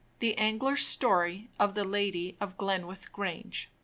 [0.17, 3.69] THE ANGLER'S STORY of THE LADY OF GLENWITH GRANGE.